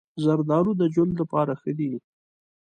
[0.23, 1.91] زردالو د جلد لپاره ښه دی.